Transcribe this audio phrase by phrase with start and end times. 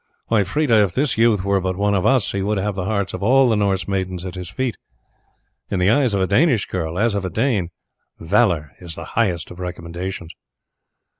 [0.29, 3.13] Why, Freda, if this youth were but one of us he would have the hearts
[3.13, 4.75] of all the Norse maidens at his feet.
[5.69, 7.69] In the eyes of a Danish girl, as of a Dane,
[8.17, 10.33] valour is the highest of recommendations."